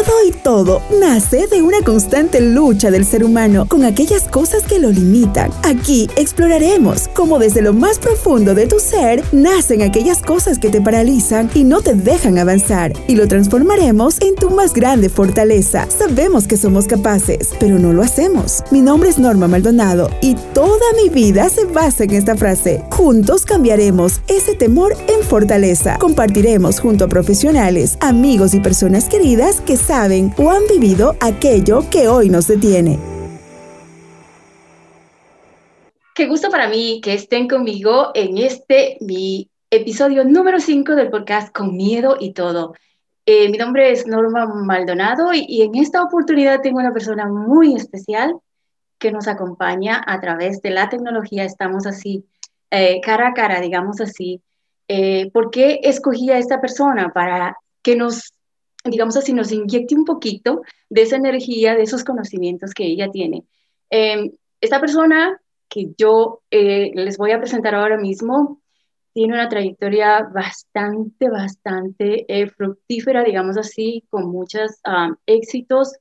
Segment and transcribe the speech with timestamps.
[0.00, 4.78] Miedo y todo nace de una constante lucha del ser humano con aquellas cosas que
[4.78, 5.50] lo limitan.
[5.62, 10.80] Aquí exploraremos cómo desde lo más profundo de tu ser nacen aquellas cosas que te
[10.80, 15.86] paralizan y no te dejan avanzar y lo transformaremos en tu más grande fortaleza.
[15.90, 18.62] Sabemos que somos capaces, pero no lo hacemos.
[18.70, 22.82] Mi nombre es Norma Maldonado y toda mi vida se basa en esta frase.
[22.92, 25.98] Juntos cambiaremos ese temor en fortaleza.
[25.98, 32.06] Compartiremos junto a profesionales, amigos y personas queridas que saben o han vivido aquello que
[32.06, 32.96] hoy nos detiene.
[36.14, 41.52] Qué gusto para mí que estén conmigo en este mi episodio número 5 del podcast
[41.52, 42.74] Con Miedo y Todo.
[43.26, 48.36] Eh, mi nombre es Norma Maldonado y, en esta oportunidad tengo una persona muy especial
[48.96, 51.42] que nos acompaña a través de la tecnología.
[51.42, 52.24] Estamos así,
[52.70, 54.40] eh, cara a cara, digamos así.
[54.86, 57.12] Eh, ¿Por qué escogí a esta persona?
[57.12, 58.34] Para que nos
[58.84, 63.44] digamos así, nos inyecte un poquito de esa energía, de esos conocimientos que ella tiene.
[63.90, 68.60] Em, esta persona que yo eh, les voy a presentar ahora mismo
[69.12, 74.80] tiene una trayectoria bastante, bastante eh, fructífera, digamos así, con muchos
[75.26, 75.96] éxitos,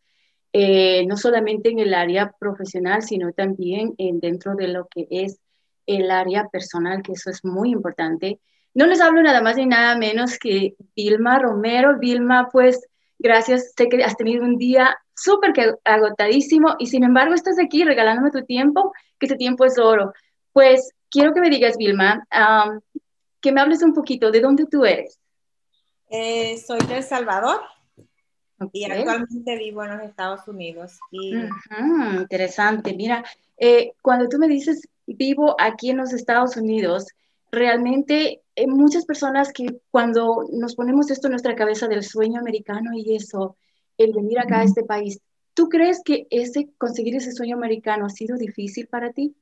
[0.54, 5.40] eh, no solamente en el área profesional, sino también en, dentro de lo que es
[5.86, 8.40] el área personal, que eso es muy importante.
[8.74, 11.98] No les hablo nada más ni nada menos que Vilma Romero.
[12.00, 15.54] Vilma, pues gracias, sé que has tenido un día súper
[15.84, 20.14] agotadísimo y sin embargo estás aquí regalándome tu tiempo, que ese tiempo es oro.
[20.54, 22.26] Pues quiero que me digas, Vilma,
[23.42, 25.20] que me hables un poquito de dónde tú eres.
[26.10, 27.62] Eh, soy de El Salvador
[28.74, 31.00] y actualmente vivo en los Estados Unidos.
[31.12, 31.36] Y...
[32.18, 32.94] interesante.
[32.94, 33.24] Mira,
[33.58, 37.08] eh, cuando tú me dices vivo aquí en los Estados Unidos,
[37.52, 42.92] realmente hay muchas personas que cuando nos ponemos esto en nuestra cabeza del sueño americano
[42.94, 43.58] y eso,
[43.98, 45.20] el venir acá a este país,
[45.54, 49.36] ¿tú crees que ese, conseguir ese sueño americano ha sido difícil para ti?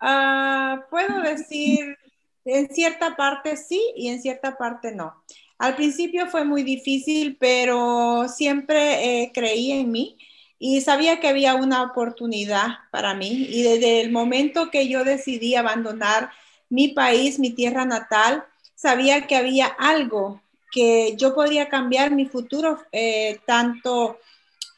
[0.00, 1.96] Ah, puedo decir,
[2.44, 5.22] en cierta parte sí y en cierta parte no.
[5.58, 10.18] Al principio fue muy difícil, pero siempre eh, creí en mí
[10.58, 13.46] y sabía que había una oportunidad para mí.
[13.48, 16.30] Y desde el momento que yo decidí abandonar
[16.72, 20.40] mi país, mi tierra natal, sabía que había algo
[20.70, 24.18] que yo podría cambiar mi futuro, eh, tanto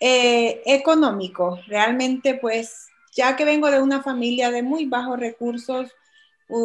[0.00, 1.60] eh, económico.
[1.68, 5.88] Realmente, pues, ya que vengo de una familia de muy bajos recursos,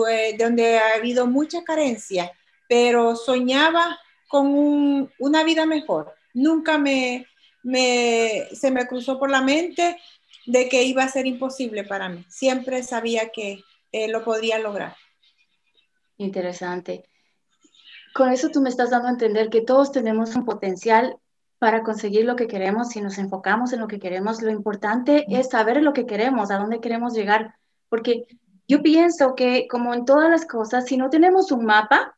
[0.09, 2.31] eh, donde ha habido mucha carencia,
[2.67, 6.11] pero soñaba con una vida mejor.
[6.33, 7.27] Nunca me,
[8.51, 9.95] se me cruzó por la mente
[10.47, 12.25] de que iba a ser imposible para mí.
[12.29, 14.95] Siempre sabía que lo podría lograr.
[16.19, 17.05] Interesante.
[18.13, 21.17] Con eso tú me estás dando a entender que todos tenemos un potencial
[21.59, 24.41] para conseguir lo que queremos si nos enfocamos en lo que queremos.
[24.41, 27.55] Lo importante es saber lo que queremos, a dónde queremos llegar,
[27.87, 28.25] porque
[28.67, 32.17] yo pienso que como en todas las cosas, si no tenemos un mapa,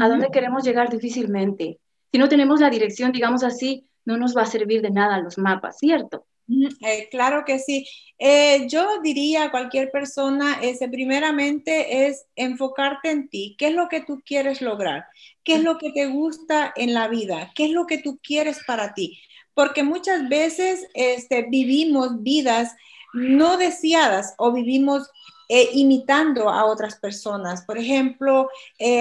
[0.00, 1.78] a dónde queremos llegar difícilmente.
[2.10, 5.36] Si no tenemos la dirección, digamos así, no nos va a servir de nada los
[5.36, 6.24] mapas, ¿cierto?
[6.48, 7.86] Eh, claro que sí.
[8.18, 13.56] Eh, yo diría a cualquier persona, ese, primeramente es enfocarte en ti.
[13.58, 15.06] ¿Qué es lo que tú quieres lograr?
[15.44, 17.52] ¿Qué es lo que te gusta en la vida?
[17.54, 19.20] ¿Qué es lo que tú quieres para ti?
[19.54, 22.74] Porque muchas veces este, vivimos vidas
[23.14, 25.08] no deseadas o vivimos
[25.48, 27.64] eh, imitando a otras personas.
[27.66, 28.48] Por ejemplo,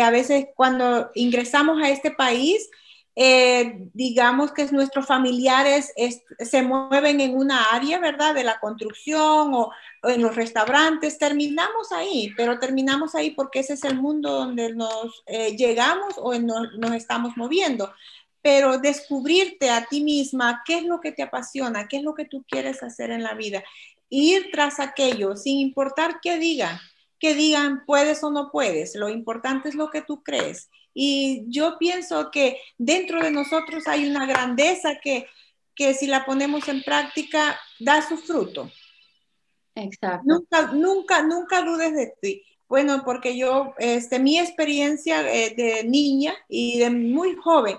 [0.01, 2.69] a veces cuando ingresamos a este país,
[3.15, 5.93] eh, digamos que nuestros familiares
[6.39, 8.33] se mueven en una área, ¿verdad?
[8.33, 9.71] De la construcción o,
[10.03, 15.23] en los restaurantes, terminamos ahí, pero terminamos ahí porque ese es el mundo donde nos
[15.25, 17.93] eh, llegamos o nos estamos moviendo.
[18.41, 22.25] Pero descubrirte a ti misma, qué es lo que te apasiona, qué es lo que
[22.25, 23.63] tú quieres hacer en la vida,
[24.09, 26.79] ir tras aquello, sin importar qué digan,
[27.21, 31.77] que digan puedes o no puedes, lo importante es lo que tú crees y yo
[31.77, 35.27] pienso que dentro de nosotros hay una grandeza que,
[35.75, 38.69] que si la ponemos en práctica da su fruto.
[39.75, 40.23] Exacto.
[40.25, 42.43] Nunca, nunca, nunca dudes de ti.
[42.67, 47.77] Bueno, porque yo, este, mi experiencia eh, de niña y de muy joven,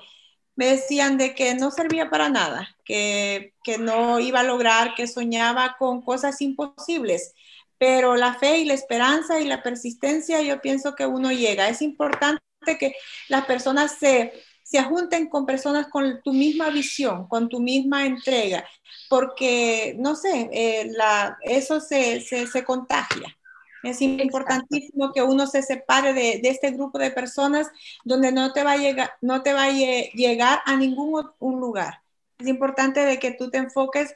[0.55, 5.07] me decían de que no servía para nada, que, que no iba a lograr, que
[5.07, 7.35] soñaba con cosas imposibles
[7.83, 11.69] pero la fe y la esperanza y la persistencia, yo pienso que uno llega.
[11.69, 12.41] Es importante
[12.79, 12.95] que
[13.29, 14.33] las personas se,
[14.63, 18.65] se junten con personas con tu misma visión, con tu misma entrega,
[19.09, 23.37] porque, no sé, eh, la, eso se, se, contagia.
[23.83, 27.69] Es importantísimo que uno se separe de, de, este grupo de personas
[28.05, 32.01] donde no te va a llegar, no te va a llegar a ningún un lugar.
[32.39, 34.15] Es importante de que tú te enfoques,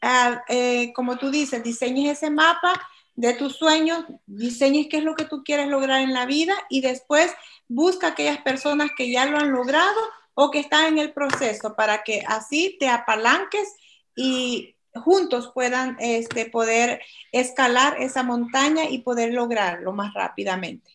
[0.00, 2.72] a, eh, como tú dices, diseñes ese mapa
[3.14, 6.80] de tus sueños, diseñes qué es lo que tú quieres lograr en la vida y
[6.80, 7.32] después
[7.68, 10.00] busca aquellas personas que ya lo han logrado
[10.34, 13.74] o que están en el proceso para que así te apalanques
[14.16, 17.00] y juntos puedan este, poder
[17.32, 20.90] escalar esa montaña y poder lograrlo más rápidamente.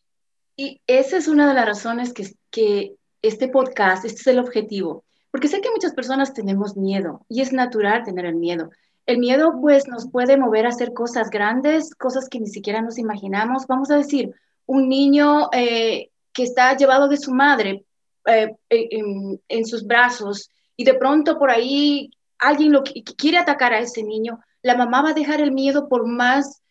[0.58, 5.04] Y esa es una de las razones que, que este podcast, este es el objetivo,
[5.32, 8.72] porque sé que muchas personas tenemos miedo y es natural tener el miedo.
[9.06, 12.98] El miedo pues nos puede mover a hacer cosas grandes, cosas que ni siquiera nos
[12.98, 13.68] imaginamos.
[13.68, 14.34] Vamos a decir,
[14.66, 17.86] un niño eh, que está llevado de su madre
[18.26, 22.10] eh, en, en, sus brazos y de pronto por ahí
[22.40, 26.08] alguien lo quiere atacar a ese niño, la mamá va a dejar el miedo por
[26.08, 26.64] más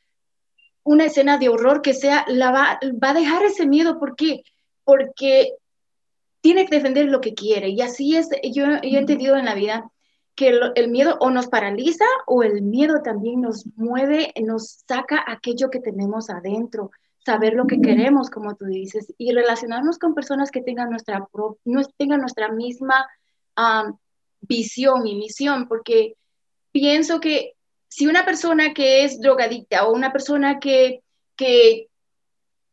[0.84, 3.98] una escena de horror que sea, la va, va a dejar ese miedo.
[3.98, 4.42] ¿Por qué?
[4.84, 5.54] Porque
[6.40, 7.70] tiene que defender lo que quiere.
[7.70, 9.90] Y así es, yo, he entendido en la vida
[10.34, 15.70] que el, miedo o nos paraliza o el miedo también nos mueve, nos saca aquello
[15.70, 16.90] que tenemos adentro,
[17.24, 21.26] saber lo que queremos, como tú dices, y relacionarnos con personas que tengan nuestra,
[21.96, 23.06] tengan nuestra misma
[24.40, 26.16] visión y misión, porque
[26.72, 27.54] pienso que
[27.88, 31.02] si una persona que es drogadicta o una persona que,
[31.36, 31.88] que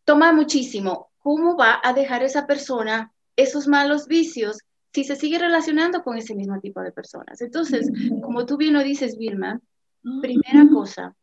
[0.04, 4.58] toma muchísimo, ¿cómo va a dejar esa persona esos malos vicios
[4.94, 7.42] si se sigue relacionando con ese mismo tipo de personas?
[7.42, 7.90] Entonces,
[8.22, 9.60] como tú bien lo dices, Vilma,
[10.22, 11.16] primera cosa,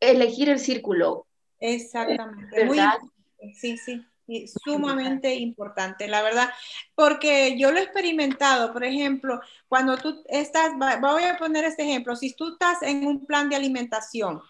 [0.00, 1.26] elegir el círculo.
[1.58, 2.64] Exactamente.
[2.64, 2.98] ¿verdad?
[3.54, 4.04] sí, sí
[4.64, 6.50] sumamente importante, la verdad,
[6.94, 12.16] porque yo lo he experimentado, por ejemplo, cuando tú estás, voy a poner este ejemplo,
[12.16, 14.40] si tú estás en un plan de alimentación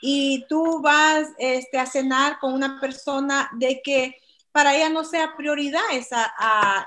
[0.00, 4.16] y tú vas este, a cenar con una persona de que
[4.56, 6.32] para ella no sea prioridad esa,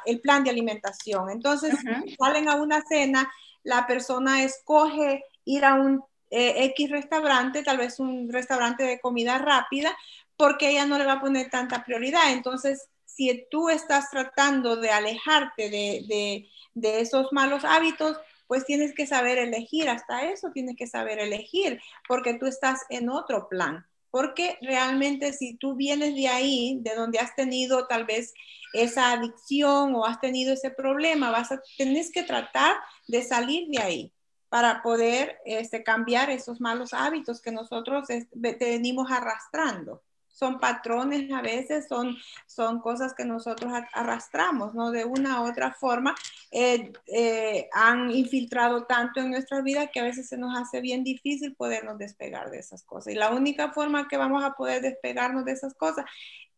[0.03, 1.75] el plan de alimentación, entonces
[2.17, 3.31] salen a una cena,
[3.61, 9.37] la persona escoge ir a un eh, X restaurante, tal vez un restaurante de comida
[9.37, 9.95] rápida,
[10.35, 12.31] porque ella no le va a poner tanta prioridad.
[12.31, 16.49] Entonces, si tú estás tratando de alejarte de,
[16.81, 18.17] esos malos hábitos,
[18.47, 23.09] pues tienes que saber elegir, hasta eso tienes que saber elegir, porque tú estás en
[23.09, 23.85] otro plan.
[24.11, 28.33] Porque realmente si tú vienes de ahí, de donde has tenido tal vez
[28.73, 32.75] esa adicción o has tenido ese problema, vas a tienes que tratar
[33.07, 34.13] de salir de ahí
[34.49, 40.01] para poder este, cambiar esos malos hábitos que nosotros este, venimos arrastrando
[40.39, 42.15] son patrones a veces, son,
[42.47, 44.89] son cosas que nosotros arrastramos, ¿no?
[44.91, 46.15] De una u otra forma,
[46.51, 51.03] eh, eh, han infiltrado tanto en nuestra vida que a veces se nos hace bien
[51.03, 53.13] difícil podernos despegar de esas cosas.
[53.13, 56.05] Y la única forma que vamos a poder despegarnos de esas cosas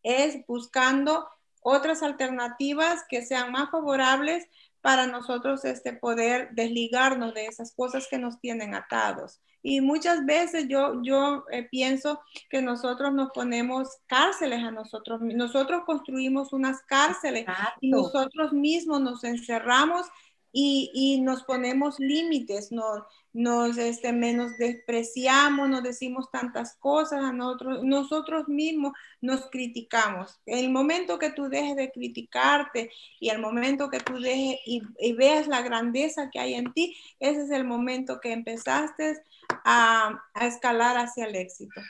[0.04, 1.28] es buscando
[1.62, 4.48] otras alternativas que sean más favorables
[4.82, 9.42] para nosotros este, poder desligarnos de esas cosas que nos tienen atados.
[9.64, 15.84] Y muchas veces yo, yo eh, pienso que nosotros nos ponemos cárceles a nosotros, nosotros
[15.86, 17.46] construimos unas cárceles
[17.80, 20.08] y nosotros mismos nos encerramos
[20.54, 27.84] y, nos ponemos límites, nos, nos este, menos despreciamos, nos decimos tantas cosas a nosotros,
[27.84, 30.40] nosotros mismos nos criticamos.
[30.46, 35.14] El momento que tú dejes de criticarte y el momento que tú dejes y, y
[35.14, 39.22] veas la grandeza que hay en ti, ese es el momento que empezaste
[39.64, 41.82] a, escalar hacia el éxito.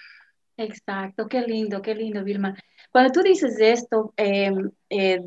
[0.58, 2.56] Exacto, qué lindo, qué lindo, Vilma.
[2.92, 5.22] Cuando tú dices esto, em, eh,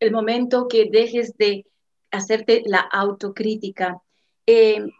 [0.00, 1.66] el momento que dejes de
[2.12, 4.00] hacerte la autocrítica,
[4.46, 4.90] em,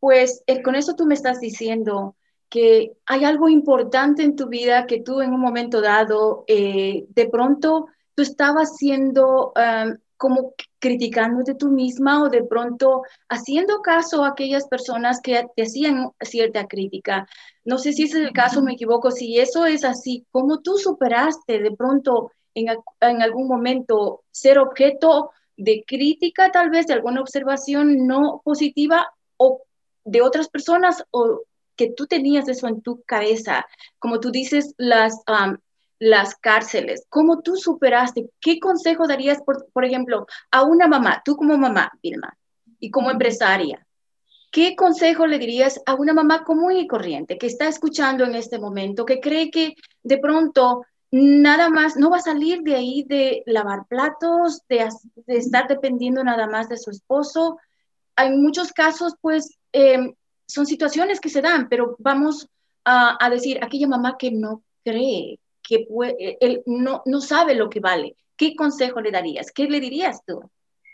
[0.00, 2.16] pues eh, con eso tú me estás diciendo
[2.48, 7.28] que hay algo importante en tu vida que tú en un momento dado, eh, de
[7.28, 14.28] pronto tú estabas siendo em, como criticándote tú misma o de pronto haciendo caso a
[14.28, 17.26] aquellas personas que te hacían cierta crítica.
[17.64, 20.78] No sé si ese es el caso, me equivoco, si eso es así, ¿cómo tú
[20.78, 22.68] superaste de pronto en,
[23.00, 29.62] en algún momento ser objeto de crítica, tal vez de alguna observación no positiva o
[30.04, 31.42] de otras personas o
[31.76, 33.66] que tú tenías eso en tu cabeza,
[33.98, 35.22] como tú dices, las,
[35.98, 38.30] las cárceles, ¿cómo tú superaste?
[38.40, 42.36] ¿Qué consejo darías, por, por ejemplo, a una mamá, tú como mamá, Vilma,
[42.80, 43.86] y como empresaria?
[44.50, 48.58] ¿Qué consejo le dirías a una mamá común y corriente que está escuchando en este
[48.58, 50.86] momento, que cree que de pronto
[51.16, 54.88] nada más, no va a salir de ahí de lavar platos, de,
[55.26, 57.58] estar dependiendo nada más de su esposo?
[58.16, 60.14] Hay muchos casos, pues, em,
[60.46, 62.48] son situaciones que se dan, pero vamos
[62.84, 65.86] a, a decir, aquella mamá que no cree, que
[66.66, 68.16] no, no sabe lo que vale.
[68.36, 69.50] ¿Qué consejo le darías?
[69.50, 70.40] ¿Qué le dirías tú?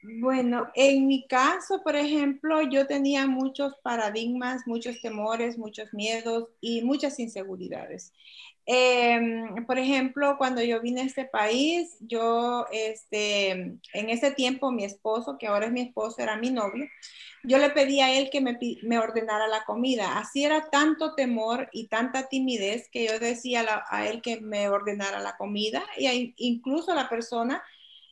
[0.02, 6.82] Bueno, en mi caso, por ejemplo, yo tenía muchos paradigmas, muchos temores, muchos miedos y
[6.82, 8.12] muchas inseguridades.
[8.64, 14.84] Em, por ejemplo, cuando yo vine a este país, yo, este, en ese tiempo, mi
[14.84, 16.86] esposo, que ahora es mi esposo, era mi novio,
[17.44, 20.18] yo le pedí a él que me, me ordenara la comida.
[20.18, 25.20] Así era tanto temor y tanta timidez que yo decía a, él que me ordenara
[25.20, 27.62] la comida y incluso la persona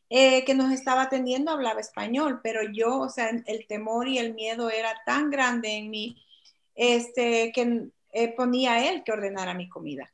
[0.09, 4.35] eh, que nos estaba atendiendo hablaba español, pero yo, o sea, el temor y el
[4.35, 6.17] miedo era tan grande en mí
[6.75, 10.11] este, que eh, ponía a él que ordenara mi comida.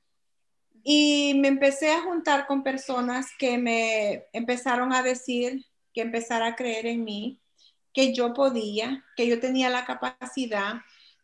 [0.89, 6.55] Y me empecé a juntar con personas que me empezaron a decir, que empezara a
[6.55, 7.41] creer en mí,
[7.93, 10.75] que yo podía, que yo tenía la capacidad,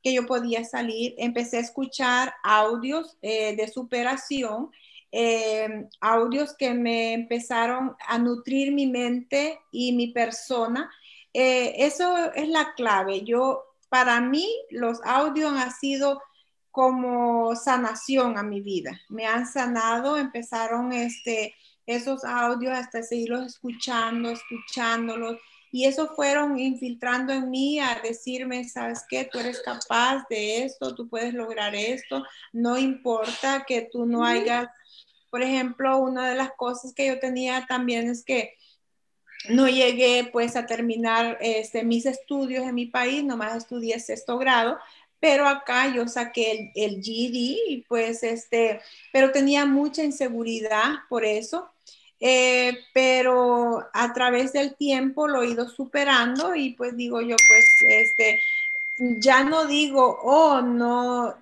[0.02, 1.14] que yo podía salir.
[1.16, 4.72] Empecé a escuchar audios eh, de superación,
[5.12, 10.90] eh, audios que me empezaron a nutrir mi mente y mi persona.
[11.32, 13.22] Eh, eso es la clave.
[13.22, 16.20] Yo, para mí, los audios han sido
[16.72, 18.98] como sanación a mi vida.
[19.08, 21.54] Me han sanado, empezaron este,
[21.86, 25.38] esos audios hasta seguirlos escuchando, escuchándolos.
[25.70, 30.94] Y eso fueron infiltrando en mí a decirme, sabes qué, tú eres capaz de esto,
[30.94, 34.68] tú puedes lograr esto, no importa que tú no hayas,
[35.30, 38.54] por ejemplo, una de las cosas que yo tenía también es que
[39.48, 44.78] no llegué pues a terminar este, mis estudios en mi país, nomás estudié sexto grado,
[45.22, 48.80] pero acá yo saqué el, el GD y pues este,
[49.12, 51.70] pero tenía mucha inseguridad por eso.
[52.18, 57.64] Eh, pero a través del tiempo lo he ido superando y pues digo yo, pues
[57.88, 58.40] este,
[59.20, 61.36] ya no digo, oh, no,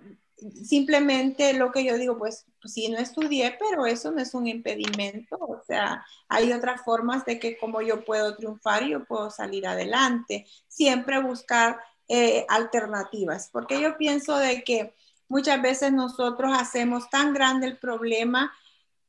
[0.65, 4.47] simplemente lo que yo digo, pues, pues sí, no estudié, pero eso no es un
[4.47, 9.31] impedimento, o sea, hay otras formas de que como yo puedo triunfar y yo puedo
[9.31, 11.79] salir adelante, siempre buscar
[12.13, 14.97] eh, alternativas, porque yo pienso de que
[15.29, 18.53] muchas veces nosotros hacemos tan grande el problema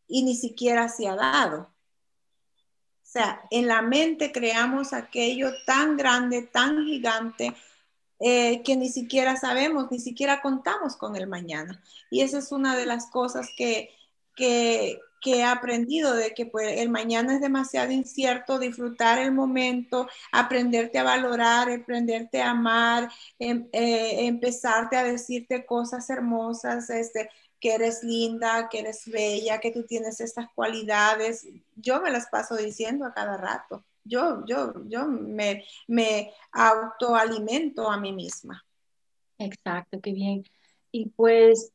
[0.08, 1.62] y ni siquiera se ha dado.
[1.62, 7.56] O sea, en la mente creamos aquello tan grande, tan gigante,
[8.20, 11.82] eh, que ni siquiera sabemos, ni siquiera contamos con el mañana.
[12.12, 13.90] Y esa es una de las cosas que,
[14.36, 20.08] que, que he aprendido de que pues, el mañana es demasiado incierto, disfrutar el momento,
[20.32, 23.10] aprenderte a valorar, aprenderte a amar,
[23.40, 29.72] em, eh, empezarte a decirte cosas hermosas, este, que eres linda, que eres bella, que
[29.72, 31.48] tú tienes estas cualidades.
[31.76, 33.86] Yo me las paso diciendo a cada rato.
[34.04, 38.66] Yo, yo, yo me, me autoalimento a mí misma.
[39.38, 40.44] Exacto, qué bien.
[40.92, 41.72] Y pues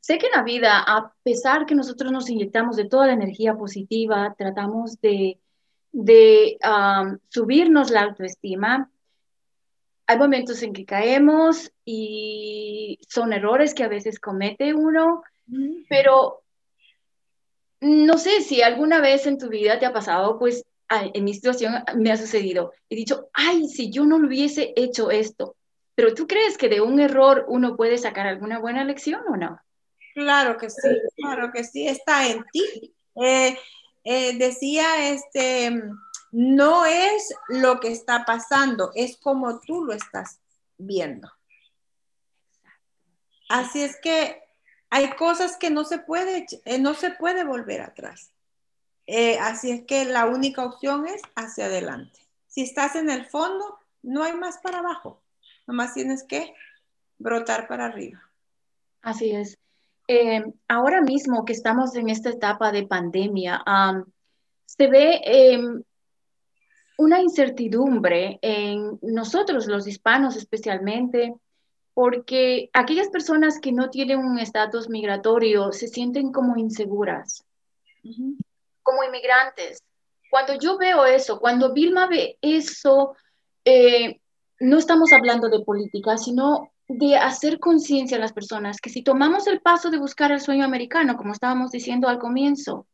[0.00, 3.54] Sé que en la vida, a pesar que nosotros nos inyectamos de toda la energía
[3.54, 5.38] positiva, tratamos de,
[5.92, 6.58] de
[7.28, 8.90] subirnos la autoestima,
[10.06, 15.22] hay momentos en que caemos y son errores que a veces comete uno,
[15.88, 16.42] pero
[17.80, 21.74] no sé si alguna vez en tu vida te ha pasado, pues en mi situación
[21.96, 22.72] me ha sucedido.
[22.88, 25.54] He dicho, ay, si yo no lo hubiese hecho esto.
[25.94, 29.60] Pero tú crees que de un error uno puede sacar alguna buena lección o no?
[30.14, 32.94] Claro que sí, claro que sí, está en ti.
[33.22, 33.58] Eh,
[34.04, 35.82] eh, decía, este,
[36.32, 40.40] no es lo que está pasando, es como tú lo estás
[40.78, 41.30] viendo.
[43.48, 44.42] Así es que
[44.90, 48.32] hay cosas que no se puede, eh, no se puede volver atrás.
[49.40, 52.20] así es que la única opción es hacia adelante.
[52.46, 55.20] Si estás en el fondo, no hay más para abajo.
[55.66, 56.54] Nomás tienes que
[57.18, 58.20] brotar para arriba.
[59.02, 59.59] Así es.
[60.12, 63.62] Eh, ahora mismo que estamos en esta etapa de pandemia,
[64.66, 65.84] se ve em,
[66.98, 71.32] una incertidumbre en nosotros, los hispanos especialmente,
[71.94, 77.44] porque aquellas personas que no tienen un estatus migratorio se sienten como inseguras,
[78.82, 79.80] como inmigrantes.
[80.28, 83.14] Cuando yo veo eso, cuando Vilma ve eso,
[83.64, 84.18] eh,
[84.58, 89.46] no estamos hablando de política, sino de hacer conciencia a las personas que si tomamos
[89.46, 92.88] el paso de buscar el sueño americano, como estábamos diciendo al comienzo,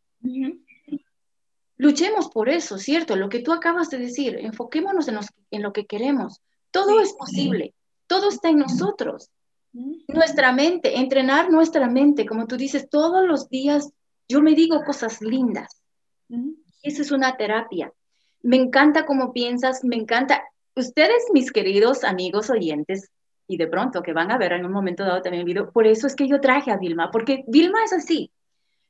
[1.78, 3.16] luchemos por eso, ¿cierto?
[3.16, 5.18] Lo que tú acabas de decir, enfoquémonos en,
[5.50, 6.42] en lo que queremos.
[6.70, 7.72] Todo es posible,
[8.06, 9.30] todo está en nosotros.
[9.72, 13.92] Nuestra mente, entrenar nuestra mente, como tú dices, todos los días
[14.28, 15.80] yo me digo cosas lindas.
[16.82, 17.90] Esa es una terapia.
[18.42, 20.42] Me encanta cómo piensas, me encanta.
[20.74, 23.10] Ustedes, mis queridos amigos oyentes,
[23.48, 25.70] y de pronto que van a ver en un momento dado también el video.
[25.70, 28.30] Por eso es que yo traje a Vilma, porque Vilma es así.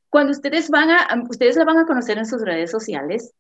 [0.08, 3.32] Cuando ustedes van a, ustedes la van a conocer en sus redes sociales,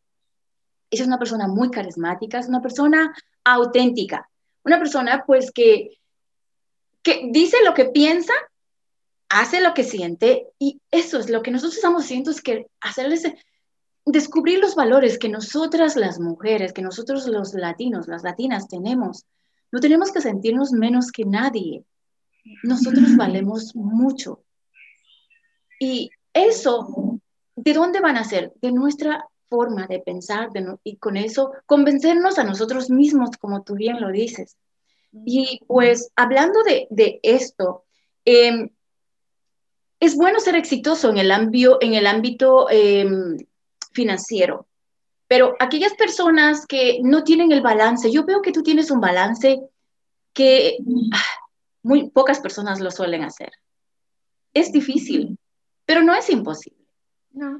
[0.90, 4.28] ella es una persona muy carismática, es una persona auténtica,
[4.64, 5.98] una persona pues que,
[7.02, 8.34] que dice lo que piensa,
[9.28, 13.24] hace lo que siente y eso es lo que nosotros estamos haciendo, es que hacerles
[14.04, 19.24] descubrir los valores que nosotras las mujeres, que nosotros los latinos, las latinas tenemos.
[19.76, 21.84] No tenemos que sentirnos menos que nadie.
[22.62, 24.42] Nosotros valemos mucho.
[25.78, 27.20] Y eso,
[27.54, 28.54] ¿de dónde van a ser?
[28.62, 30.48] De nuestra forma de pensar
[30.82, 34.56] y con eso convencernos a nosotros mismos, como tú bien lo dices.
[35.26, 37.84] Y pues hablando de, esto,
[38.24, 38.70] em,
[40.00, 43.36] es bueno ser exitoso en el, ámbito, en el ámbito em,
[43.92, 44.68] financiero,
[45.28, 49.60] pero aquellas personas que no tienen el balance, yo veo que tú tienes un balance
[50.32, 50.76] que
[51.12, 51.22] ah,
[51.82, 53.50] muy pocas personas lo suelen hacer.
[54.54, 55.38] Es difícil,
[55.84, 56.86] pero no es imposible.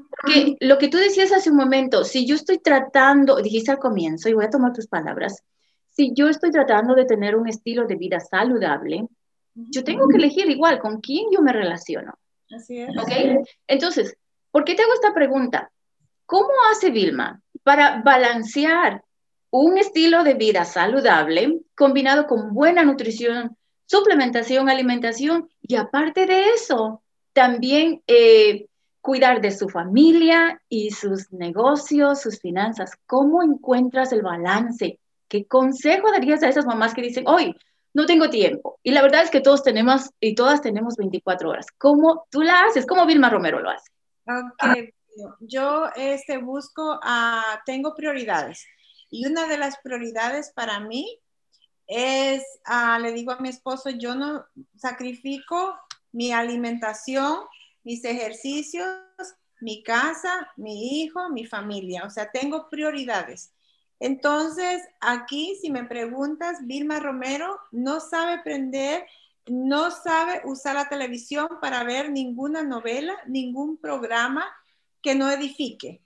[0.09, 4.27] Porque lo que tú decías hace un momento, si yo estoy tratando, dijiste al comienzo,
[4.27, 5.43] y voy a tomar tus palabras,
[5.91, 9.07] si yo estoy tratando de tener un estilo de vida saludable,
[9.53, 12.13] yo tengo que elegir igual con quién yo me relaciono.
[12.55, 12.89] Así es.
[12.97, 13.45] ¿Ok?
[13.67, 14.15] Entonces,
[14.51, 15.71] ¿por qué te hago esta pregunta?
[16.25, 19.03] ¿Cómo hace Vilma para balancear
[19.49, 27.03] un estilo de vida saludable combinado con buena nutrición, suplementación, alimentación y aparte de eso,
[27.33, 28.67] también eh,
[29.01, 32.91] cuidar de su familia y sus negocios, sus finanzas.
[33.05, 34.97] ¿Cómo encuentras el balance?
[35.27, 37.53] ¿Qué consejo darías a esas mamás que dicen, hoy
[37.93, 38.79] no tengo tiempo?
[38.81, 41.65] Y la verdad es que todos tenemos y todas tenemos 24 horas.
[41.77, 42.85] ¿Cómo tú la haces?
[42.85, 43.91] ¿Cómo Vilma Romero lo hace?
[44.25, 44.93] Ok,
[45.39, 48.65] yo este, busco, uh, tengo prioridades.
[49.09, 51.19] Y una de las prioridades para mí
[51.87, 54.45] es, uh, le digo a mi esposo, yo no
[54.75, 55.75] sacrifico
[56.11, 57.39] mi alimentación
[57.87, 58.89] mis ejercicios,
[59.61, 62.03] mi casa, mi hijo, mi familia.
[62.03, 63.53] O sea, tengo prioridades.
[64.01, 69.05] Entonces, aquí, si me preguntas, Vilma Romero no sabe aprender,
[69.45, 74.45] no sabe usar la televisión para ver ninguna novela, ningún programa
[75.01, 76.01] que no edifique.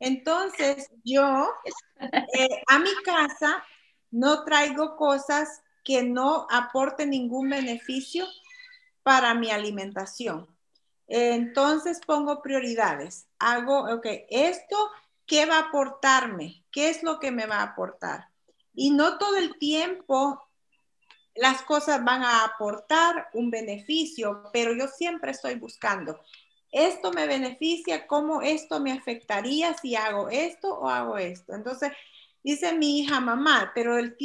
[0.00, 1.50] Entonces, yo
[2.00, 3.64] eh, a mi casa
[4.10, 8.26] no traigo cosas que no aporten ningún beneficio
[9.02, 10.48] para mi alimentación.
[11.06, 13.28] Entonces pongo prioridades.
[13.38, 14.76] Hago, ok, esto,
[15.26, 16.64] ¿qué va a aportarme?
[16.70, 18.28] ¿Qué es lo que me va a aportar?
[18.72, 20.40] Y no todo el tiempo
[21.34, 26.20] las cosas van a aportar un beneficio, pero yo siempre estoy buscando,
[26.74, 31.54] esto me beneficia, cómo esto me afectaría si hago esto o hago esto.
[31.54, 31.92] Entonces,
[32.42, 34.16] dice mi hija, mamá, pero el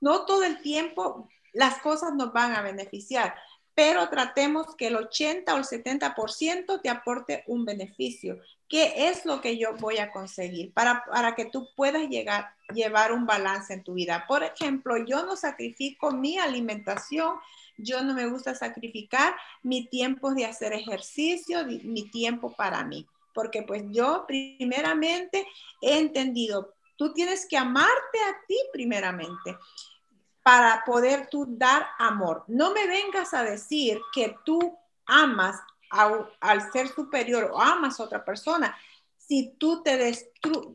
[0.00, 3.34] no todo el tiempo las cosas nos van a beneficiar
[3.74, 8.38] pero tratemos que el 80 o el 70% te aporte un beneficio.
[8.68, 13.12] ¿Qué es lo que yo voy a conseguir para, para que tú puedas llegar, llevar
[13.12, 14.26] un balance en tu vida?
[14.28, 17.36] Por ejemplo, yo no sacrifico mi alimentación,
[17.76, 23.62] yo no me gusta sacrificar mi tiempo de hacer ejercicio, mi tiempo para mí, porque
[23.62, 25.46] pues yo primeramente
[25.82, 29.56] he entendido, tú tienes que amarte a ti primeramente
[30.42, 32.44] para poder tú dar amor.
[32.48, 35.58] No me vengas a decir que tú amas
[35.90, 38.76] al ser superior o amas a otra persona
[39.16, 40.12] si tú te,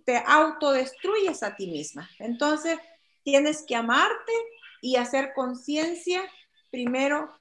[0.06, 2.10] te autodestruyes a ti misma.
[2.18, 2.80] Entonces,
[3.24, 4.32] tienes que amarte
[4.82, 6.22] y hacer conciencia
[6.70, 7.32] primero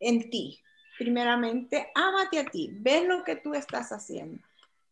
[0.00, 0.60] en ti.
[0.98, 4.42] Primeramente, ámate a ti, ves lo que tú estás haciendo.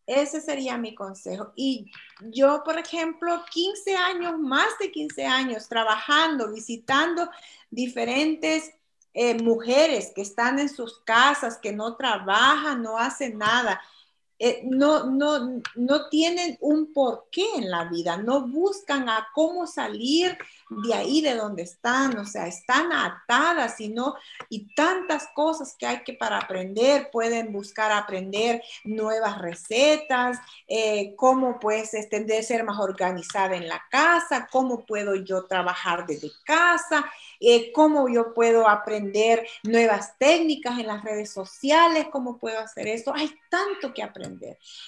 [0.06, 1.52] Ese sería mi consejo.
[1.56, 1.90] Y
[2.20, 7.30] yo, por ejemplo, 15 años, más de 15 años trabajando, visitando
[7.70, 8.74] diferentes
[9.14, 13.80] eh, mujeres que están en sus casas, que no trabajan, no hacen nada.
[14.46, 20.36] Eh, no, no, no tienen un porqué en la vida, no buscan a cómo salir
[20.68, 24.16] de ahí de donde están, o sea, están atadas y no,
[24.50, 31.58] y tantas cosas que hay que para aprender, pueden buscar aprender nuevas recetas, eh, cómo
[31.58, 37.72] pues este, ser más organizada en la casa, cómo puedo yo trabajar desde casa, eh,
[37.72, 43.14] cómo yo puedo aprender nuevas técnicas en las redes sociales, cómo puedo hacer esto.
[43.14, 44.33] Hay tanto que aprender.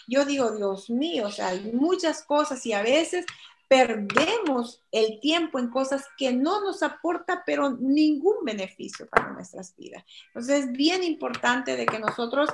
[0.06, 3.26] Yo digo, Dios mío, o sea, hay muchas cosas y a veces
[3.68, 10.04] perdemos el tiempo en cosas que no nos aporta, pero ningún beneficio para nuestras vidas.
[10.28, 12.48] Entonces es bien importante de que nosotros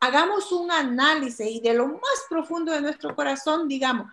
[0.00, 4.06] hagamos un análisis y de lo más profundo de nuestro corazón digamos,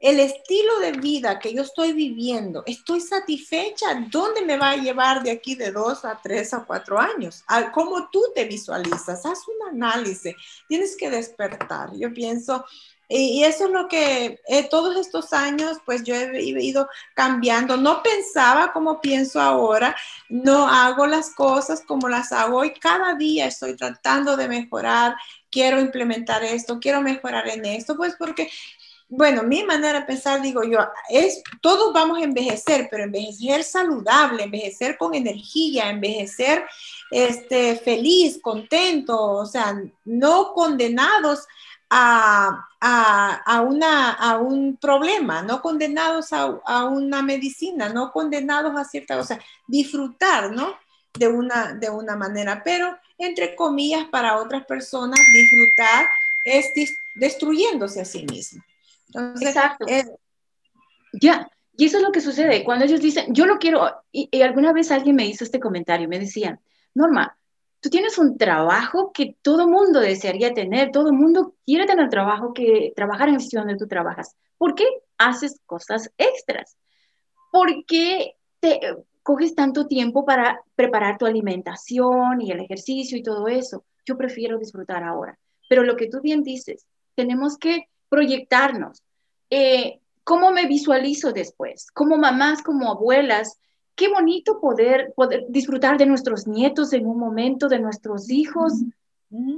[0.00, 5.22] el estilo de vida que yo estoy viviendo, estoy satisfecha, ¿dónde me va a llevar
[5.22, 7.44] de aquí de dos a tres a cuatro años?
[7.74, 9.26] ¿Cómo tú te visualizas?
[9.26, 10.34] Haz un análisis,
[10.66, 11.90] tienes que despertar.
[11.94, 12.64] Yo pienso,
[13.12, 17.76] Y, eso es lo que eh, todos estos años, pues yo he, ido cambiando.
[17.76, 19.96] No pensaba como pienso ahora,
[20.28, 22.72] no hago las cosas como las hago hoy.
[22.74, 25.16] Cada día estoy tratando de mejorar,
[25.50, 28.48] quiero implementar esto, quiero mejorar en esto, pues porque
[29.10, 34.44] bueno, mi manera de pensar, digo yo, es, todos vamos a envejecer, pero envejecer saludable,
[34.44, 36.64] envejecer con energía, envejecer
[37.10, 41.46] este, feliz, contento, o sea, no condenados
[41.90, 42.68] a,
[43.66, 50.52] una, a un problema, no condenados a, una medicina, no condenados a cierta cosa, disfrutar,
[50.52, 50.76] ¿no?
[51.12, 56.06] De una, de una manera, pero entre comillas, para otras personas, disfrutar
[56.44, 56.70] es
[57.16, 58.62] destruyéndose a sí mismo.
[59.14, 59.86] Exacto.
[61.12, 64.72] Ya, y eso es lo que sucede cuando ellos dicen, yo lo quiero, y, alguna
[64.72, 66.60] vez alguien me hizo este comentario, me decían,
[66.94, 67.38] Norma,
[67.80, 72.92] tú tienes un trabajo que todo mundo desearía tener, todo mundo quiere tener trabajo, que
[72.94, 74.36] trabajar en el sitio donde tú trabajas.
[74.58, 74.84] ¿Por qué
[75.18, 76.76] haces cosas extras?
[77.50, 78.80] ¿Por qué te
[79.22, 83.84] coges tanto tiempo para preparar tu alimentación y el ejercicio y todo eso?
[84.04, 85.38] Yo prefiero disfrutar ahora.
[85.68, 89.02] Pero lo que tú bien dices, tenemos que proyectarnos.
[89.48, 91.90] Eh, ¿Cómo me visualizo después?
[91.90, 93.58] Como mamás, como abuelas,
[93.94, 98.74] qué bonito poder, poder disfrutar de nuestros nietos en un momento, de nuestros hijos,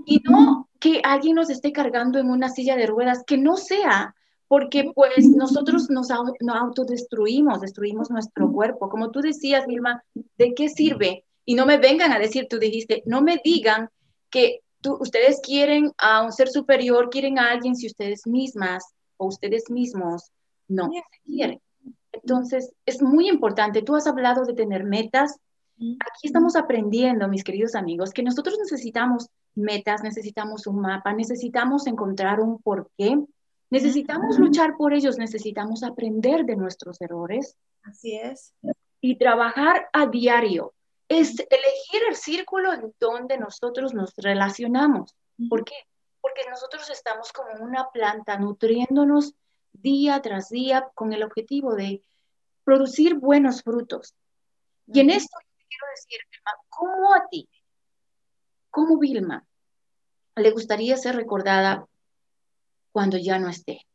[0.04, 4.14] y no que alguien nos esté cargando en una silla de ruedas, que no sea,
[4.48, 8.90] porque pues nosotros nos, autodestruimos, destruimos nuestro cuerpo.
[8.90, 10.02] Como tú decías, Vilma,
[10.36, 11.24] ¿de qué sirve?
[11.44, 13.90] Y no me vengan a decir, tú dijiste, no me digan
[14.28, 18.84] que ustedes quieren a un ser superior, quieren a alguien si ustedes mismas
[19.16, 20.30] o ustedes mismos
[20.68, 20.90] no
[21.24, 21.60] quieren.
[22.12, 23.82] Entonces, es muy importante.
[23.82, 25.38] Tú has hablado de tener metas.
[25.78, 32.40] Aquí estamos aprendiendo, mis queridos amigos, que nosotros necesitamos metas, necesitamos un mapa, necesitamos encontrar
[32.40, 33.18] un porqué,
[33.70, 37.56] necesitamos luchar por ellos, necesitamos aprender de nuestros errores.
[37.82, 38.54] Así es.
[39.00, 40.72] Y trabajar a diario
[41.20, 45.14] es elegir el círculo en donde nosotros nos relacionamos.
[45.48, 45.74] ¿Por qué?
[46.20, 49.34] Porque nosotros estamos como una planta nutriéndonos
[49.72, 52.02] día tras día con el objetivo de
[52.64, 54.14] producir buenos frutos.
[54.86, 55.36] Y en esto
[55.68, 57.48] quiero decir, Vilma, ¿cómo a ti,
[58.70, 59.46] cómo Vilma,
[60.36, 61.86] le gustaría ser recordada
[62.92, 63.86] cuando ya no esté?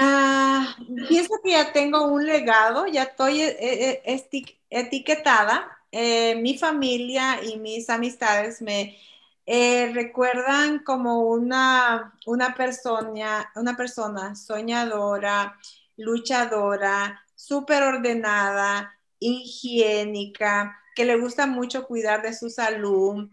[0.00, 0.76] Ah,
[1.08, 5.76] pienso que ya tengo un legado, ya estoy eh, eh, etiquetada.
[5.90, 8.96] Eh, mi familia y mis amistades me
[9.92, 15.58] recuerdan como una, una, persona, una persona soñadora,
[15.96, 23.28] luchadora, súper ordenada, higiénica, que le gusta mucho cuidar de su salud,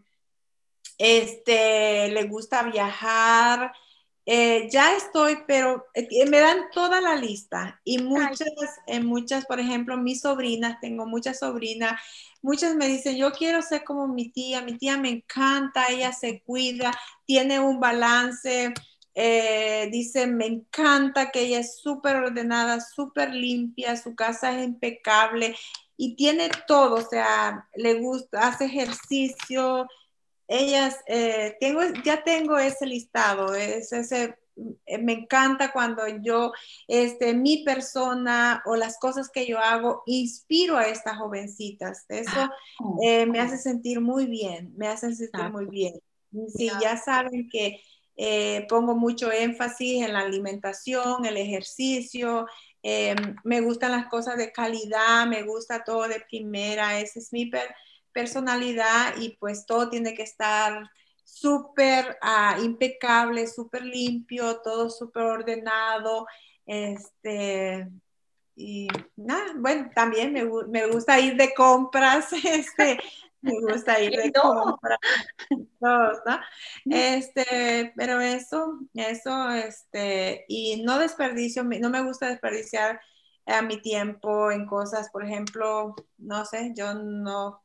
[0.97, 3.73] este, le gusta viajar,
[4.27, 8.49] eh, ya estoy, pero eh, me dan toda la lista y muchas,
[8.87, 12.01] eh, muchas, por ejemplo, mis sobrinas, tengo muchas sobrinas,
[12.41, 16.41] muchas me dicen, yo quiero ser como mi tía, mi tía me encanta, ella se
[16.41, 16.91] cuida,
[17.25, 18.73] tiene un balance,
[19.91, 25.55] dice, me encanta que ella es súper ordenada, súper limpia, su casa es impecable
[25.97, 29.87] y tiene todo, o sea, le gusta, hace ejercicio,
[30.47, 34.37] ellas, eh, tengo, ya tengo ese listado, es ese,
[34.85, 36.51] eh, me encanta cuando yo,
[36.87, 42.05] este, mi persona o las cosas que yo hago, inspiro a estas jovencitas.
[42.09, 42.51] Eso ah,
[43.03, 45.93] eh, me hace sentir muy bien, me hace sentir muy bien.
[46.55, 47.81] Sí, ya saben que
[48.69, 52.45] pongo mucho énfasis en la alimentación, el ejercicio,
[53.43, 57.47] me gustan las cosas de calidad, me gusta todo de primera, ese es mi...
[57.47, 57.73] Per
[58.15, 60.89] personalidad y pues todo tiene que estar
[61.25, 66.25] súper ah, impecable, súper limpio, todo súper ordenado.
[66.65, 67.91] Este,
[68.55, 72.97] y nada, bueno, también me, me, gusta ir de compras, este,
[73.41, 74.99] me gusta ir de compras,
[75.81, 76.39] ¿no?
[76.85, 83.01] Este, pero eso, eso, este, y no desperdicio, no me gusta desperdiciar
[83.45, 87.64] a mi tiempo en cosas, por ejemplo, no sé, yo no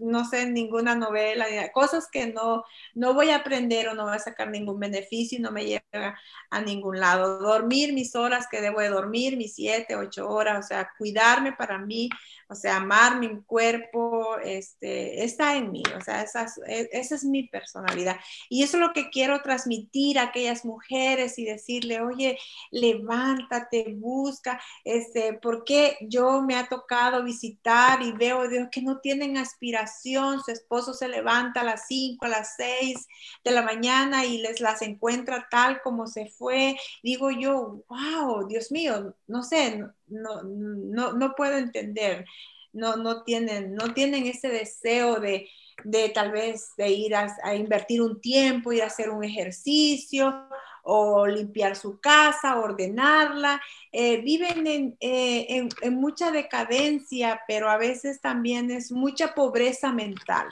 [0.00, 4.18] no sé, ninguna novela, cosas que no, no voy a aprender o no voy a
[4.18, 6.18] sacar ningún beneficio y no me llega
[6.50, 7.38] a ningún lado.
[7.38, 11.78] Dormir mis horas que debo de dormir, mis siete, ocho horas, o sea, cuidarme para
[11.78, 12.08] mí,
[12.48, 17.24] o sea, amar mi cuerpo, este, está en mí, o sea, esa, e, esa es
[17.24, 18.16] mi personalidad.
[18.48, 22.38] Y eso es lo que quiero transmitir a aquellas mujeres y decirle, oye,
[22.70, 29.33] levántate, busca, este, porque yo me ha tocado visitar y veo Dios que no tienen
[29.36, 33.06] aspiración, su esposo se levanta a las 5, a las 6
[33.44, 36.76] de la mañana y les las encuentra tal como se fue.
[37.02, 42.24] Digo yo, wow, Dios mío, no sé, no, no, no puedo entender.
[42.72, 45.48] No, no, tienen, no tienen ese deseo de,
[45.84, 50.48] de tal vez de ir a, a, invertir un tiempo, ir a hacer un ejercicio
[50.84, 53.60] o limpiar su casa, ordenarla.
[53.90, 59.92] Eh, viven en, eh, en, en, mucha decadencia, pero a veces también es mucha pobreza
[59.92, 60.48] mental.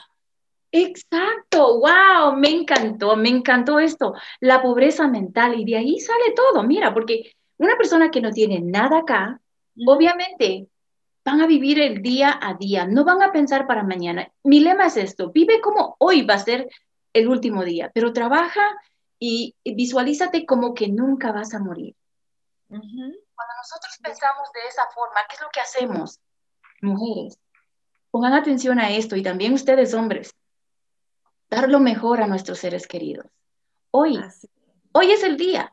[0.74, 6.62] Exacto, wow, me encantó, me encantó esto, la pobreza mental y de ahí sale todo,
[6.62, 9.38] mira, porque una persona que no tiene nada acá,
[9.86, 10.68] obviamente
[11.24, 14.32] van a vivir el día a día, no van a pensar para mañana.
[14.44, 16.68] Mi lema es esto, vive como hoy va a ser
[17.12, 18.62] el último día, pero trabaja
[19.24, 21.94] y visualízate como que nunca vas a morir.
[22.68, 23.16] Uh -huh.
[23.36, 26.18] Cuando nosotros pensamos de esa forma, ¿qué es lo que hacemos?
[26.80, 27.38] Mujeres,
[28.10, 30.34] pongan atención a esto y también ustedes hombres,
[31.48, 33.26] dar lo mejor a nuestros seres queridos.
[33.92, 34.50] Hoy, Así.
[34.90, 35.72] hoy es el día,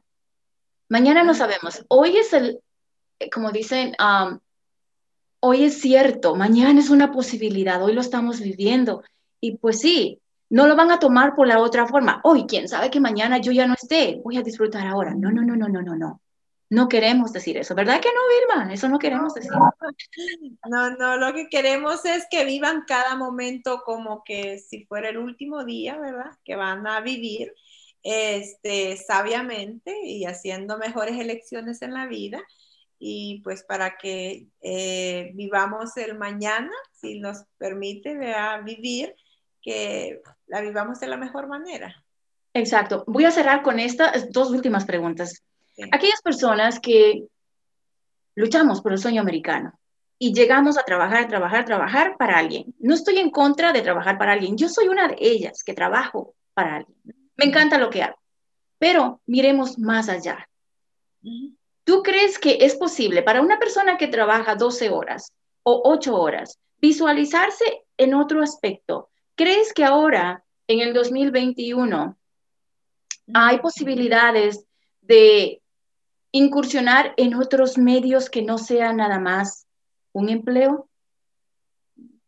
[0.88, 2.62] mañana no sabemos, hoy es el,
[3.34, 4.40] como dicen, um,
[5.40, 9.04] hoy es cierto, mañana es una posibilidad, hoy lo estamos viviendo.
[9.42, 12.22] Y pues sí, no lo van a tomar por la otra forma.
[12.24, 15.14] Hoy, quién sabe que mañana yo ya no esté, voy a disfrutar ahora.
[15.16, 16.22] No, no, no, no, no, no, no.
[16.72, 18.74] No queremos decir eso, ¿verdad que no, Vilma?
[18.74, 19.52] Eso no queremos decir.
[20.70, 25.18] No, no, lo que queremos es que vivan cada momento como que si fuera el
[25.18, 26.32] último día, ¿verdad?
[26.44, 27.54] Que van a vivir
[28.04, 32.40] este, sabiamente y haciendo mejores elecciones en la vida.
[33.00, 38.64] Y pues para que eh, vivamos el mañana, si nos permite ¿verdad?
[38.64, 39.16] vivir,
[39.70, 42.04] que la vivamos de la mejor manera.
[42.56, 43.04] Exacto.
[43.06, 45.44] Voy a cerrar con estas dos últimas preguntas.
[45.76, 45.84] Sí.
[45.92, 47.28] Aquellas personas que
[48.34, 49.80] luchamos por el sueño americano
[50.18, 52.74] y llegamos a trabajar, trabajar, trabajar para alguien.
[52.80, 54.58] No estoy en contra de trabajar para alguien.
[54.58, 56.98] Yo soy una de ellas que trabajo para alguien.
[57.36, 58.18] Me encanta lo que hago.
[58.80, 60.50] Pero miremos más allá.
[61.84, 66.58] ¿Tú crees que es posible para una persona que trabaja 12 horas o 8 horas
[66.82, 69.10] visualizarse en otro aspecto?
[69.40, 72.18] ¿Crees que ahora, en el 2021,
[73.34, 74.66] hay posibilidades
[75.00, 75.62] de
[76.34, 79.66] incursionar en otros medios que no sea nada más
[80.12, 80.90] un empleo?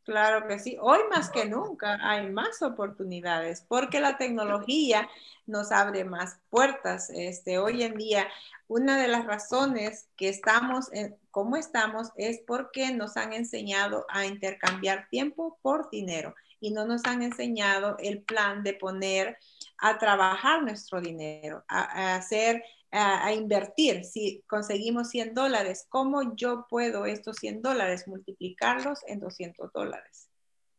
[0.04, 0.78] Claro que sí.
[0.80, 5.10] Hoy más que nunca hay más oportunidades porque la tecnología
[5.46, 7.10] nos abre más puertas.
[7.10, 8.26] Este, hoy en día,
[8.70, 14.26] una de las razones que estamos en, como estamos es porque nos han enseñado a
[14.26, 19.38] intercambiar tiempo por dinero y no nos han enseñado el plan de poner
[19.80, 24.06] a trabajar nuestro dinero, a, hacer, a, invertir.
[24.06, 30.30] Si conseguimos 100 dólares, ¿cómo yo puedo estos 100 dólares multiplicarlos en 200 dólares?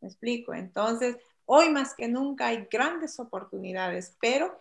[0.00, 0.54] ¿Me explico?
[0.54, 1.16] Entonces,
[1.46, 4.60] hoy más que nunca hay grandes oportunidades, pero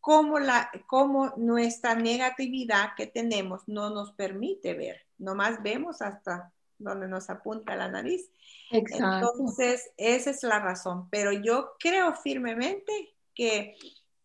[0.00, 7.08] como, la, como nuestra negatividad que tenemos no nos permite ver, nomás vemos hasta donde
[7.08, 8.30] nos apunta la nariz.
[8.70, 9.32] Exacto.
[9.32, 11.08] Entonces, esa es la razón.
[11.10, 13.76] Pero yo creo firmemente que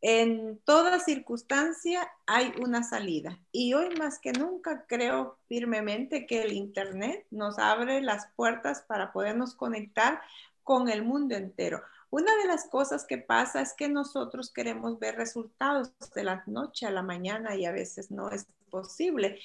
[0.02, 3.40] en toda circunstancia hay una salida.
[3.54, 9.14] Y hoy más que nunca creo firmemente que el Internet nos abre las puertas para
[9.14, 10.22] podernos conectar
[10.62, 11.82] con el mundo entero.
[12.10, 16.86] Una de las cosas que pasa es que nosotros queremos ver resultados de la noche
[16.86, 19.40] a la mañana y a veces no es posible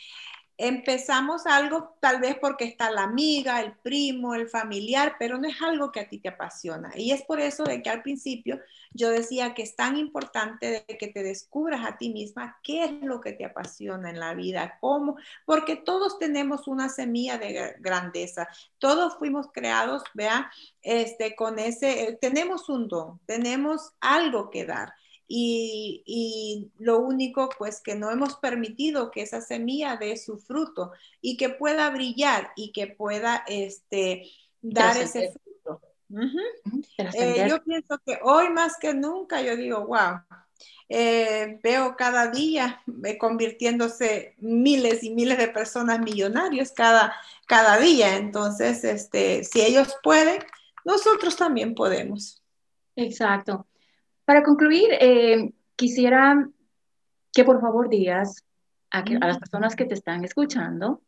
[0.59, 5.63] empezamos algo tal vez porque está la amiga, el primo, el familiar, pero no es
[5.63, 6.93] algo que a ti te apasiona.
[6.97, 8.61] Y es por eso de que al principio
[8.93, 13.21] yo decía que es tan importante que te descubras a ti misma qué es lo
[13.21, 15.17] que te apasiona en la vida, cómo,
[15.47, 20.51] porque todos tenemos una semilla de grandeza, todos fuimos creados, vea,
[20.83, 24.93] este, con ese, tenemos un don, tenemos algo que dar.
[25.31, 30.93] Y, y, lo único pues que no hemos permitido que esa semilla dé su fruto
[31.21, 34.31] y que pueda brillar y que pueda este,
[34.63, 35.83] dar ese fruto.
[36.11, 37.15] Uh -huh.
[37.15, 40.23] eh, yo pienso que hoy más que nunca yo digo, wow,
[40.91, 47.15] eh, veo cada día eh, convirtiéndose miles y miles de personas millonarios cada,
[47.47, 48.17] cada día.
[48.17, 50.43] Entonces, este, si ellos pueden,
[50.85, 52.43] nosotros también podemos.
[52.97, 53.67] Exacto.
[54.29, 56.47] Para concluir, eh, quisiera
[57.33, 58.45] que por favor digas
[58.91, 61.01] a, que, a, las personas que te están escuchando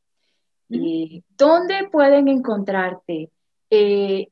[0.70, 3.30] eh, dónde pueden encontrarte.
[3.68, 4.28] Eh,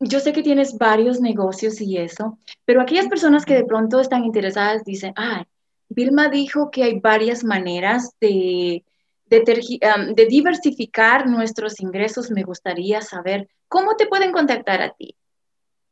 [0.00, 4.24] yo sé que tienes varios negocios y eso, pero aquellas personas que de pronto están
[4.24, 5.46] interesadas dicen, ah,
[5.88, 8.84] Vilma dijo que hay varias maneras de,
[9.26, 12.32] de, de diversificar nuestros ingresos.
[12.32, 15.14] Me gustaría saber ¿cómo te pueden contactar a ti?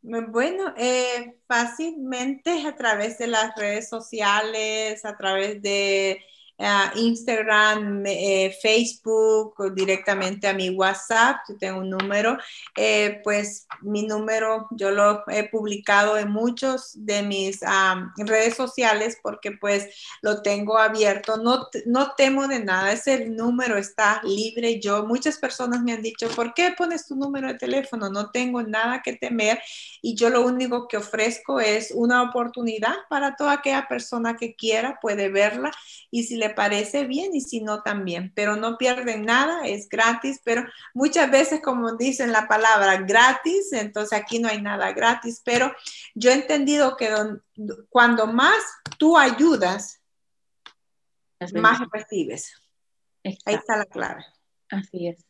[0.09, 6.23] Bueno, eh, fácilmente a través de las redes sociales, a través de
[6.95, 12.39] Instagram, eh, Facebook, directamente a mi WhatsApp, yo tengo un número,
[12.77, 17.61] eh, pues mi número yo lo he publicado en muchos de mis
[18.17, 19.89] redes sociales porque pues
[20.23, 25.83] lo tengo abierto, no, no temo de nada, ese número está libre, yo, muchas personas
[25.83, 28.09] me han dicho, ¿por qué pones tu número de teléfono?
[28.09, 29.61] No tengo nada que temer
[30.01, 34.99] y yo lo único que ofrezco es una oportunidad para toda aquella persona que quiera,
[35.01, 35.71] puede verla.
[36.11, 40.41] Y si le parece bien y si no también, pero no pierden nada, es gratis,
[40.45, 45.73] pero muchas veces como dicen la palabra gratis, entonces aquí no hay nada gratis, pero
[46.15, 47.15] yo he entendido que
[47.89, 48.59] cuando más
[48.99, 50.01] tú ayudas,
[51.55, 52.53] más recibes.
[53.25, 54.25] Ahí está la clave.
[54.71, 55.25] Así es.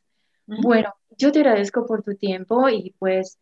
[0.46, 3.38] Bueno, yo te agradezco por tu tiempo y pues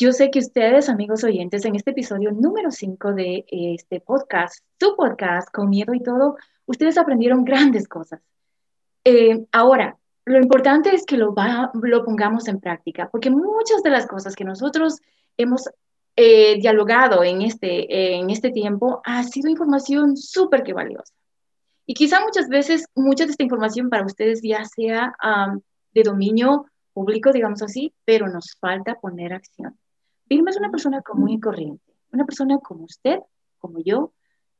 [0.00, 4.96] yo sé que ustedes, amigos oyentes, en este episodio número 5 de este podcast, tu
[4.96, 8.22] podcast, con miedo y todo, ustedes aprendieron grandes cosas.
[9.04, 11.34] Eh, ahora, lo importante es que lo,
[11.82, 15.02] lo pongamos en práctica, porque muchas de las cosas que nosotros
[15.36, 15.68] hemos
[16.16, 21.12] eh, dialogado en este, en este tiempo ha sido información súper que valiosa.
[21.84, 25.12] Y quizá muchas veces, mucha de esta información para ustedes ya sea
[25.92, 29.78] de dominio público, digamos así, pero nos falta poner acción.
[30.30, 33.18] Vilma es una persona común y corriente, una persona como usted,
[33.58, 34.12] como yo,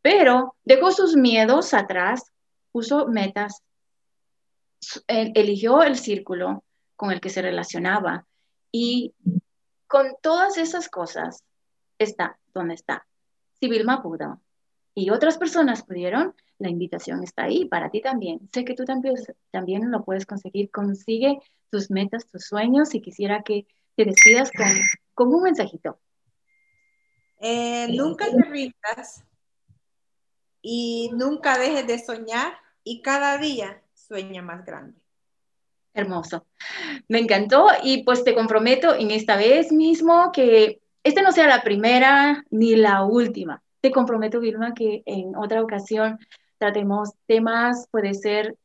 [0.03, 2.33] pero dejó sus miedos atrás,
[2.73, 3.63] puso metas,
[5.07, 6.65] eligió el círculo
[6.97, 8.27] con el que se relacionaba
[8.73, 9.15] y
[9.87, 11.45] con todas esas cosas
[11.99, 13.07] está donde está.
[13.61, 14.41] Si Vilma pudo
[14.93, 18.41] y otras personas pudieron, la invitación está ahí para ti también.
[18.53, 19.15] Sé que tú también,
[19.53, 20.71] también lo puedes conseguir.
[20.71, 21.39] Consigue
[21.71, 24.67] tus metas, tus sueños y quisiera que te despidas con,
[25.29, 25.99] un mensajito.
[27.41, 29.25] Eh, nunca te rindas,
[30.63, 32.53] y nunca dejes de soñar
[32.85, 34.99] y cada día sueña más grande.
[35.93, 36.47] Hermoso.
[37.09, 41.63] Me encantó y pues te comprometo en esta vez mismo que esta no sea la
[41.63, 43.63] primera ni la última.
[43.81, 46.19] Te comprometo, Vilma, que en otra ocasión
[46.59, 48.57] tratemos temas, puede ser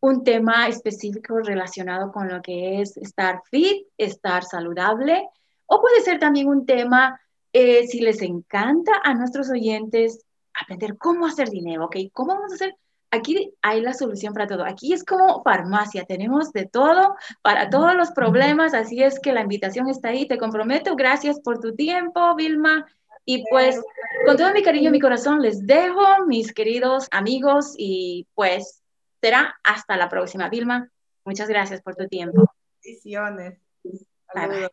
[0.00, 5.28] un tema específico relacionado con lo que es estar fit, estar saludable,
[5.66, 7.20] o puede ser también un tema,
[7.52, 10.24] eh, si les encanta a nuestros oyentes,
[10.60, 11.96] aprender cómo hacer dinero, ¿ok?
[12.12, 12.76] ¿Cómo vamos a hacer?
[13.10, 14.64] Aquí hay la solución para todo.
[14.64, 19.42] Aquí es como farmacia, tenemos de todo para todos los problemas, así es que la
[19.42, 20.26] invitación está ahí.
[20.26, 22.86] Te comprometo, gracias por tu tiempo, Vilma.
[23.24, 23.80] Y pues
[24.26, 28.82] con todo mi cariño y mi corazón les dejo, mis queridos amigos, y pues
[29.20, 30.90] será hasta la próxima, Vilma.
[31.24, 32.44] Muchas gracias por tu tiempo.
[32.82, 33.58] Bendiciones.
[34.34, 34.68] bye.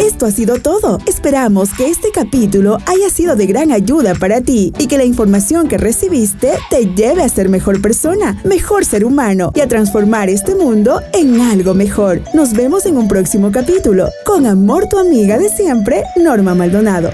[0.00, 0.98] Esto ha sido todo.
[1.06, 5.68] Esperamos que este capítulo haya sido de gran ayuda para ti y que la información
[5.68, 10.54] que recibiste te lleve a ser mejor persona, mejor ser humano y a transformar este
[10.54, 12.20] mundo en algo mejor.
[12.34, 14.10] Nos vemos en un próximo capítulo.
[14.26, 17.10] Con amor tu amiga de siempre, Norma Maldonado.